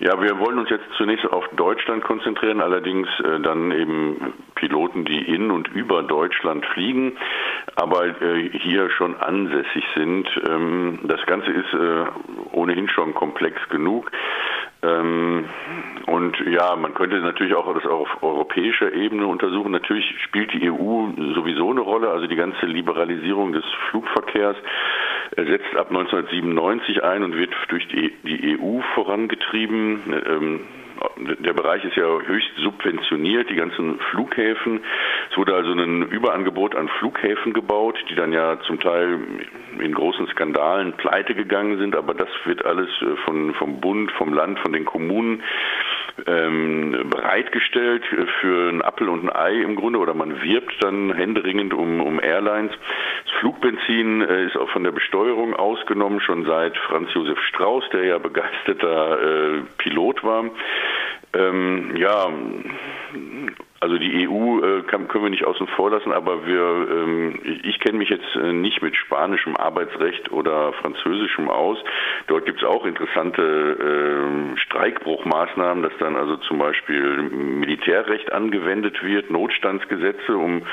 Ja, 0.00 0.18
wir 0.18 0.38
wollen 0.38 0.58
uns 0.58 0.70
jetzt 0.70 0.86
zunächst 0.96 1.30
auf 1.30 1.46
Deutschland 1.56 2.02
konzentrieren, 2.02 2.62
allerdings 2.62 3.06
äh, 3.20 3.38
dann 3.38 3.70
eben 3.70 4.32
Piloten, 4.54 5.04
die 5.04 5.20
in 5.20 5.50
und 5.50 5.68
über 5.68 6.02
Deutschland 6.02 6.64
fliegen, 6.64 7.18
aber 7.76 8.06
äh, 8.22 8.48
hier 8.50 8.88
schon 8.88 9.14
ansässig 9.20 9.84
sind. 9.94 10.26
Ähm, 10.48 11.00
das 11.02 11.20
Ganze 11.26 11.50
ist 11.50 11.74
äh, 11.74 12.06
ohnehin 12.52 12.88
schon 12.88 13.12
komplex 13.12 13.60
genug. 13.68 14.10
Ähm, 14.82 15.44
und 16.06 16.36
ja, 16.46 16.74
man 16.76 16.94
könnte 16.94 17.16
natürlich 17.20 17.54
auch 17.54 17.72
das 17.74 17.84
auf 17.86 18.22
europäischer 18.22 18.92
Ebene 18.92 19.26
untersuchen. 19.26 19.72
Natürlich 19.72 20.04
spielt 20.24 20.52
die 20.52 20.70
EU 20.70 21.08
sowieso 21.34 21.70
eine 21.70 21.80
Rolle, 21.80 22.10
also 22.10 22.26
die 22.26 22.36
ganze 22.36 22.66
Liberalisierung 22.66 23.52
des 23.52 23.64
Flugverkehrs 23.90 24.56
setzt 25.36 25.76
ab 25.76 25.90
1997 25.90 27.04
ein 27.04 27.22
und 27.22 27.36
wird 27.36 27.54
durch 27.68 27.86
die, 27.88 28.58
EU 28.58 28.80
vorangetrieben. 28.94 30.00
Ähm, 30.26 30.60
der 31.38 31.52
Bereich 31.54 31.84
ist 31.84 31.96
ja 31.96 32.04
höchst 32.04 32.50
subventioniert, 32.56 33.48
die 33.48 33.54
ganzen 33.54 33.98
Flughäfen. 34.10 34.80
Es 35.30 35.36
wurde 35.36 35.54
also 35.54 35.72
ein 35.72 36.02
Überangebot 36.08 36.74
an 36.74 36.88
Flughäfen 36.98 37.52
gebaut, 37.52 37.96
die 38.10 38.16
dann 38.16 38.32
ja 38.32 38.58
zum 38.66 38.80
Teil 38.80 39.20
in 39.78 39.94
großen 39.94 40.26
Skandalen 40.28 40.94
pleite 40.94 41.34
gegangen 41.34 41.78
sind, 41.78 41.94
aber 41.94 42.14
das 42.14 42.28
wird 42.44 42.64
alles 42.64 42.88
äh, 43.00 43.16
von, 43.24 43.54
vom 43.54 43.80
Bund, 43.80 44.10
vom 44.12 44.34
Land, 44.34 44.58
von 44.58 44.72
den 44.72 44.84
Kommunen 44.84 45.42
ähm, 46.26 47.06
bereitgestellt 47.08 48.02
für 48.40 48.70
ein 48.70 48.82
Appel 48.82 49.08
und 49.08 49.24
ein 49.24 49.34
Ei 49.34 49.62
im 49.62 49.76
Grunde 49.76 50.00
oder 50.00 50.14
man 50.14 50.42
wirbt 50.42 50.82
dann 50.82 51.12
händeringend 51.14 51.72
um, 51.74 52.00
um 52.00 52.20
Airlines. 52.20 52.72
Das 53.24 53.32
Flugbenzin 53.38 54.22
äh, 54.22 54.46
ist 54.46 54.56
auch 54.56 54.68
von 54.70 54.84
der 54.84 54.92
Besteuerung 54.92 55.54
ausgenommen, 55.54 56.20
schon 56.20 56.44
seit 56.44 56.76
Franz 56.76 57.12
Josef 57.14 57.38
Strauß, 57.48 57.84
der 57.92 58.04
ja 58.04 58.18
begeisterter 58.18 59.22
äh, 59.22 59.62
Pilot 59.78 60.24
war. 60.24 60.44
Ähm, 61.32 61.94
ja, 61.96 62.28
also 63.80 63.96
die 63.96 64.28
EU 64.28 64.60
äh, 64.60 64.82
kann, 64.82 65.08
können 65.08 65.24
wir 65.24 65.30
nicht 65.30 65.46
außen 65.46 65.66
vor 65.68 65.90
lassen, 65.90 66.12
aber 66.12 66.46
wir, 66.46 66.60
ähm, 66.60 67.40
ich 67.62 67.80
kenne 67.80 67.96
mich 67.96 68.10
jetzt 68.10 68.36
äh, 68.36 68.52
nicht 68.52 68.82
mit 68.82 68.94
spanischem 68.94 69.56
Arbeitsrecht 69.56 70.30
oder 70.30 70.74
französischem 70.74 71.48
aus. 71.48 71.78
Dort 72.26 72.44
gibt 72.44 72.62
es 72.62 72.68
auch 72.68 72.84
interessante 72.84 73.42
äh, 73.42 74.58
Streikbruchmaßnahmen, 74.58 75.82
dass 75.82 75.94
dann 75.98 76.14
also 76.14 76.36
zum 76.36 76.58
Beispiel 76.58 77.22
Militärrecht 77.22 78.30
angewendet 78.32 79.02
wird, 79.02 79.30
Notstandsgesetze, 79.30 80.36
um 80.36 80.66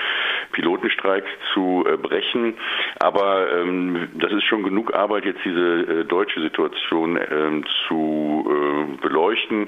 Pilotenstreiks 0.52 1.30
zu 1.54 1.86
äh, 1.88 1.96
brechen. 1.96 2.56
Aber 3.00 3.54
ähm, 3.54 4.10
das 4.16 4.34
ist 4.34 4.44
schon 4.44 4.64
genug 4.64 4.94
Arbeit, 4.94 5.24
jetzt 5.24 5.46
diese 5.46 6.04
deutsche 6.04 6.42
Situation 6.42 7.18
ähm, 7.32 7.64
zu 7.88 8.98
beleuchten. 9.02 9.68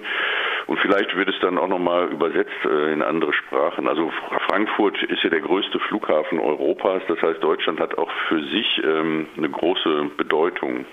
Und 0.70 0.78
vielleicht 0.82 1.16
wird 1.16 1.30
es 1.30 1.36
dann 1.42 1.58
auch 1.58 1.68
nochmal 1.68 2.10
übersetzt 2.10 2.54
in 2.64 3.02
andere 3.02 3.20
andere 3.20 3.34
Sprachen. 3.34 3.88
Also 3.88 4.12
Frankfurt 4.48 5.02
ist 5.04 5.24
ja 5.24 5.30
der 5.30 5.42
größte 5.42 5.80
Flughafen 5.88 6.40
Europas. 6.40 7.02
Das 7.08 7.22
heißt, 7.22 7.44
Deutschland 7.44 7.80
hat 7.80 7.98
auch 7.98 8.10
für 8.28 8.40
sich 8.40 8.82
ähm, 8.84 9.28
eine 9.38 9.50
große 9.50 10.12
Bedeutung. 10.18 10.86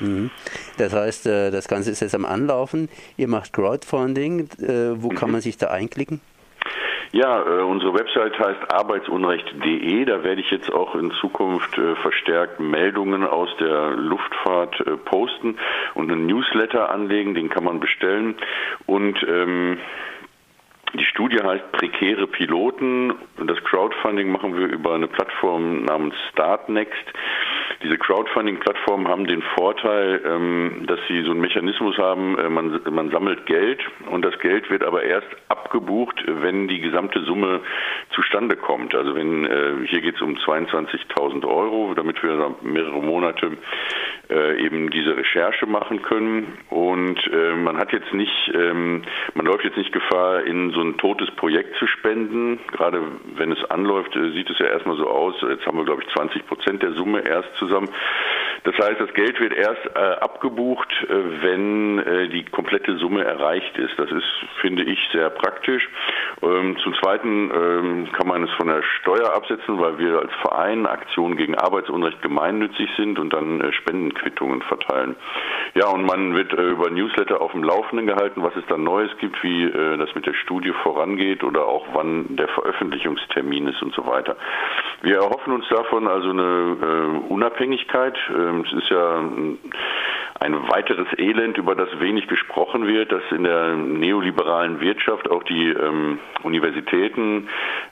Mhm. 0.00 0.30
Das 0.76 0.92
heißt, 0.92 1.26
äh, 1.26 1.50
das 1.50 1.68
Ganze 1.68 1.90
ist 1.90 2.00
jetzt 2.00 2.14
am 2.14 2.24
Anlaufen. 2.24 2.88
Ihr 3.16 3.28
macht 3.28 3.52
Crowdfunding. 3.52 4.48
Äh, 4.60 5.02
wo 5.02 5.08
kann 5.10 5.28
mhm. 5.28 5.32
man 5.32 5.40
sich 5.40 5.56
da 5.56 5.68
einklicken? 5.68 6.20
Ja, 7.12 7.40
äh, 7.42 7.62
unsere 7.62 7.94
Website 7.94 8.38
heißt 8.38 8.70
arbeitsunrecht.de. 8.70 10.04
Da 10.04 10.22
werde 10.24 10.40
ich 10.40 10.50
jetzt 10.50 10.70
auch 10.72 10.94
in 10.94 11.10
Zukunft 11.12 11.78
äh, 11.78 11.96
verstärkt 11.96 12.60
Meldungen 12.60 13.24
aus 13.24 13.48
der 13.58 13.92
Luftfahrt 13.92 14.78
äh, 14.80 14.96
posten 14.96 15.56
und 15.94 16.10
einen 16.10 16.26
Newsletter 16.26 16.90
anlegen, 16.90 17.34
den 17.34 17.48
kann 17.48 17.64
man 17.64 17.80
bestellen. 17.80 18.36
Und 18.86 19.22
ähm, 19.26 19.78
die 20.94 21.04
Studie 21.04 21.38
heißt 21.42 21.72
Prekäre 21.72 22.26
Piloten. 22.26 23.14
Das 23.36 23.62
Crowdfunding 23.64 24.30
machen 24.30 24.56
wir 24.56 24.66
über 24.66 24.94
eine 24.94 25.06
Plattform 25.06 25.84
namens 25.84 26.14
Startnext. 26.32 27.04
Diese 27.82 27.96
Crowdfunding-Plattformen 27.96 29.06
haben 29.06 29.26
den 29.28 29.40
Vorteil, 29.56 30.20
ähm, 30.24 30.84
dass 30.88 30.98
sie 31.06 31.22
so 31.22 31.30
einen 31.30 31.40
Mechanismus 31.40 31.96
haben, 31.96 32.36
äh, 32.36 32.48
man, 32.48 32.80
man 32.90 33.10
sammelt 33.10 33.46
Geld 33.46 33.80
und 34.10 34.24
das 34.24 34.36
Geld 34.40 34.68
wird 34.68 34.82
aber 34.82 35.04
erst 35.04 35.28
abgebucht, 35.48 36.16
wenn 36.26 36.66
die 36.66 36.80
gesamte 36.80 37.22
Summe 37.22 37.60
zustande 38.10 38.56
kommt. 38.56 38.96
Also 38.96 39.14
wenn 39.14 39.44
äh, 39.44 39.86
hier 39.86 40.00
geht 40.00 40.16
es 40.16 40.22
um 40.22 40.34
22.000 40.34 41.46
Euro, 41.46 41.94
damit 41.94 42.20
wir 42.20 42.56
mehrere 42.62 43.00
Monate 43.00 43.52
äh, 44.28 44.60
eben 44.60 44.90
diese 44.90 45.16
Recherche 45.16 45.66
machen 45.66 46.02
können. 46.02 46.58
Und 46.70 47.18
man 47.62 47.76
hat 47.78 47.92
jetzt 47.92 48.12
nicht, 48.12 48.52
ähm, 48.54 49.02
man 49.34 49.46
läuft 49.46 49.64
jetzt 49.64 49.76
nicht 49.76 49.92
Gefahr, 49.92 50.42
in 50.44 50.70
so 50.70 50.80
ein 50.80 50.96
totes 50.96 51.30
Projekt 51.32 51.76
zu 51.76 51.86
spenden. 51.86 52.58
Gerade 52.72 53.00
wenn 53.36 53.52
es 53.52 53.64
anläuft, 53.70 54.12
sieht 54.14 54.50
es 54.50 54.58
ja 54.58 54.66
erstmal 54.66 54.96
so 54.96 55.08
aus. 55.08 55.34
Jetzt 55.42 55.66
haben 55.66 55.78
wir, 55.78 55.84
glaube 55.84 56.02
ich, 56.02 56.14
20 56.14 56.46
Prozent 56.46 56.82
der 56.82 56.92
Summe 56.92 57.20
erst 57.20 57.48
zusammen. 57.68 57.88
Das 58.64 58.74
heißt, 58.74 59.00
das 59.00 59.12
Geld 59.14 59.38
wird 59.40 59.54
erst 59.54 59.86
äh, 59.94 59.98
abgebucht, 59.98 60.88
äh, 61.08 61.42
wenn 61.42 61.98
äh, 62.00 62.28
die 62.28 62.44
komplette 62.44 62.96
Summe 62.98 63.24
erreicht 63.24 63.78
ist. 63.78 63.96
Das 63.96 64.10
ist, 64.10 64.26
finde 64.60 64.82
ich, 64.82 64.98
sehr 65.12 65.30
praktisch. 65.30 65.88
Ähm, 66.42 66.76
zum 66.82 66.94
Zweiten 66.94 67.50
ähm, 67.50 68.12
kann 68.12 68.26
man 68.26 68.42
es 68.44 68.50
von 68.52 68.66
der 68.68 68.82
Steuer 69.00 69.32
absetzen, 69.34 69.80
weil 69.80 69.98
wir 69.98 70.18
als 70.18 70.32
Verein 70.42 70.86
Aktionen 70.86 71.36
gegen 71.36 71.54
Arbeitsunrecht 71.54 72.20
gemeinnützig 72.20 72.88
sind 72.96 73.18
und 73.18 73.32
dann 73.32 73.60
äh, 73.60 73.72
Spendenquittungen 73.72 74.62
verteilen. 74.62 75.14
Ja, 75.78 75.86
und 75.90 76.04
man 76.04 76.34
wird 76.34 76.52
äh, 76.54 76.70
über 76.70 76.90
Newsletter 76.90 77.40
auf 77.40 77.52
dem 77.52 77.62
Laufenden 77.62 78.08
gehalten, 78.08 78.42
was 78.42 78.56
es 78.56 78.64
dann 78.66 78.82
Neues 78.82 79.16
gibt, 79.18 79.40
wie 79.44 79.62
äh, 79.62 79.96
das 79.96 80.12
mit 80.16 80.26
der 80.26 80.34
Studie 80.34 80.72
vorangeht 80.82 81.44
oder 81.44 81.66
auch 81.66 81.86
wann 81.92 82.34
der 82.34 82.48
Veröffentlichungstermin 82.48 83.68
ist 83.68 83.80
und 83.80 83.94
so 83.94 84.04
weiter. 84.04 84.36
Wir 85.02 85.18
erhoffen 85.18 85.52
uns 85.52 85.68
davon 85.68 86.08
also 86.08 86.30
eine 86.30 87.20
Unabhängigkeit. 87.28 88.18
Ähm, 88.28 88.64
es 88.66 88.72
ist 88.72 88.88
ja 88.90 89.22
ein 90.40 90.68
weiteres 90.68 91.06
Elend, 91.18 91.58
über 91.58 91.74
das 91.74 91.88
wenig 91.98 92.28
gesprochen 92.28 92.86
wird, 92.86 93.10
dass 93.10 93.22
in 93.30 93.44
der 93.44 93.74
neoliberalen 93.74 94.80
Wirtschaft 94.80 95.30
auch 95.30 95.42
die 95.42 95.68
ähm, 95.68 96.18
Universitäten 96.42 97.48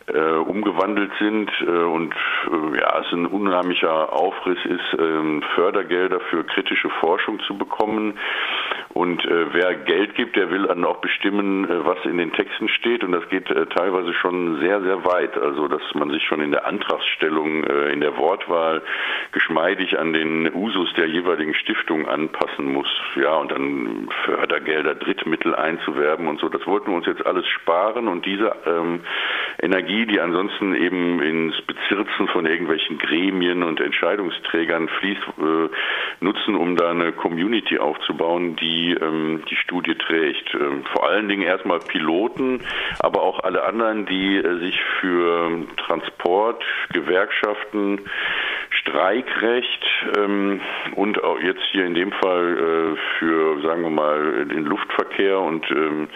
äh, 0.07 0.21
umgewandelt 0.21 1.11
sind 1.19 1.51
äh, 1.61 1.65
und 1.65 2.15
äh, 2.15 2.79
ja, 2.79 3.01
es 3.01 3.13
ein 3.13 3.27
unheimlicher 3.27 4.13
Aufriss 4.13 4.59
ist, 4.65 4.99
ähm, 4.99 5.43
Fördergelder 5.55 6.21
für 6.21 6.45
kritische 6.45 6.91
Forschung 7.01 7.41
zu 7.41 7.59
bekommen 7.59 8.19
Und 8.97 9.27
äh, 9.27 9.53
wer 9.53 9.75
Geld 9.75 10.15
gibt, 10.15 10.37
der 10.37 10.51
will 10.51 10.69
dann 10.69 10.83
auch 10.87 11.03
bestimmen, 11.03 11.69
äh, 11.69 11.85
was 11.85 12.03
in 12.07 12.17
den 12.17 12.33
Texten 12.33 12.67
steht. 12.71 13.05
Und 13.05 13.13
das 13.13 13.29
geht 13.29 13.51
äh, 13.51 13.67
teilweise 13.67 14.15
schon 14.15 14.59
sehr, 14.59 14.81
sehr 14.81 15.05
weit. 15.05 15.37
Also, 15.37 15.69
dass 15.69 15.83
man 15.93 16.09
sich 16.09 16.25
schon 16.25 16.41
in 16.41 16.51
der 16.51 16.65
Antragsstellung, 16.65 17.65
äh, 17.65 17.93
in 17.93 18.01
der 18.01 18.17
Wortwahl 18.17 18.81
geschmeidig 19.33 19.99
an 19.99 20.15
den 20.15 20.51
Usus 20.51 20.91
der 20.95 21.09
jeweiligen 21.09 21.53
Stiftung 21.53 22.09
anpassen 22.09 22.73
muss. 22.73 22.89
Ja, 23.17 23.35
und 23.35 23.53
dann 23.53 24.09
Fördergelder, 24.25 24.95
Drittmittel 24.95 25.55
einzuwerben 25.55 26.27
und 26.27 26.41
so. 26.41 26.49
Das 26.49 26.67
wollten 26.67 26.91
wir 26.91 26.97
uns 26.97 27.07
jetzt 27.07 27.27
alles 27.27 27.47
sparen 27.49 28.09
und 28.09 28.25
diese 28.25 28.57
ähm, 28.65 29.01
Energie, 29.61 30.07
die 30.07 30.21
ansonsten 30.21 30.75
eben 30.75 31.23
ins 31.23 31.61
Bezirzen 31.63 32.29
von 32.29 32.47
irgendwelchen 32.47 32.99
Gremien 32.99 33.63
und 33.63 33.81
Entscheidungsträgern 33.81 34.89
fließt, 34.89 35.23
äh, 35.39 35.69
nutzen, 36.21 36.55
um 36.55 36.77
da 36.77 36.91
eine 36.91 37.13
Community 37.13 37.79
aufzubauen, 37.79 38.57
die 38.57 38.93
ähm, 38.93 39.43
die 39.49 39.57
Studie 39.57 39.95
trägt. 39.95 40.55
Ähm, 40.55 40.85
vor 40.93 41.09
allen 41.09 41.29
Dingen 41.29 41.43
erstmal 41.43 41.79
Piloten, 41.81 42.61
aber 43.01 43.23
auch 43.23 43.41
alle 43.41 43.65
anderen, 43.65 44.07
die 44.07 44.37
äh, 44.37 44.59
sich 44.59 44.79
für 45.01 45.67
Transport, 45.77 46.63
Gewerkschaften, 46.93 48.01
Streikrecht 48.71 49.85
ähm, 50.19 50.61
und 50.95 51.23
auch 51.23 51.41
jetzt 51.41 51.63
hier 51.73 51.87
in 51.87 51.95
dem 51.95 52.13
Fall 52.13 52.57
äh, 52.57 53.19
für, 53.19 53.61
sagen 53.63 53.83
wir 53.83 53.91
mal, 53.91 54.45
den 54.47 54.65
Luftverkehr 54.65 55.41
und 55.41 55.69
ähm, 55.71 56.09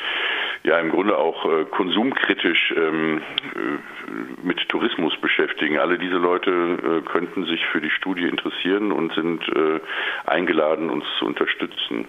ja 0.62 0.78
im 0.78 0.90
Grunde 0.90 1.16
auch 1.16 1.44
äh, 1.46 1.64
konsumkritisch 1.64 2.74
ähm, 2.76 3.22
äh, 3.54 4.46
mit 4.46 4.68
Tourismus 4.68 5.16
beschäftigen. 5.20 5.78
Alle 5.78 5.98
diese 5.98 6.16
Leute 6.16 6.50
äh, 6.50 7.08
könnten 7.08 7.46
sich 7.46 7.64
für 7.66 7.80
die 7.80 7.90
Studie 7.90 8.26
interessieren 8.26 8.92
und 8.92 9.12
sind 9.14 9.42
äh, 9.48 9.80
eingeladen, 10.26 10.90
uns 10.90 11.04
zu 11.18 11.26
unterstützen. 11.26 12.06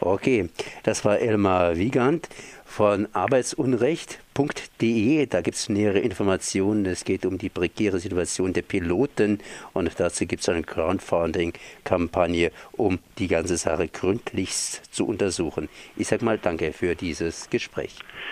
Okay, 0.00 0.50
das 0.82 1.04
war 1.04 1.18
Elmar 1.18 1.76
Wiegand 1.76 2.28
von 2.64 3.08
arbeitsunrecht.de. 3.12 5.26
Da 5.26 5.40
gibt 5.40 5.56
es 5.56 5.68
nähere 5.68 6.00
Informationen. 6.00 6.86
Es 6.86 7.04
geht 7.04 7.26
um 7.26 7.38
die 7.38 7.50
prekäre 7.50 8.00
Situation 8.00 8.52
der 8.52 8.62
Piloten 8.62 9.40
und 9.72 9.90
dazu 9.98 10.26
gibt 10.26 10.42
es 10.42 10.48
eine 10.48 10.62
Crowdfunding-Kampagne, 10.62 12.52
um 12.72 12.98
die 13.18 13.28
ganze 13.28 13.56
Sache 13.56 13.88
gründlichst 13.88 14.82
zu 14.92 15.06
untersuchen. 15.06 15.68
Ich 15.96 16.08
sage 16.08 16.24
mal 16.24 16.38
danke 16.38 16.72
für 16.72 16.94
dieses 16.94 17.50
Gespräch. 17.50 17.96